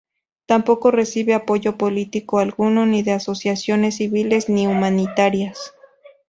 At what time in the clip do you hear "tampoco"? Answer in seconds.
0.47-0.89